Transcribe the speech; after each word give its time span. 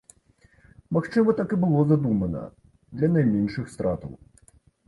Магчыма, 0.97 1.35
так 1.41 1.53
і 1.57 1.59
было 1.65 1.83
задумана, 1.93 2.41
для 3.03 3.07
найменшых 3.19 3.65
стратаў. 3.75 4.19